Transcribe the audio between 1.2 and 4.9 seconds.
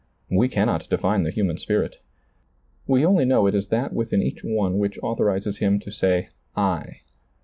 the human spirit. We only know it is that within each one